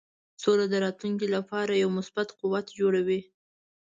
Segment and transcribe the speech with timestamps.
[0.41, 3.21] سوله د راتلونکې لپاره یو مثبت قوت جوړوي.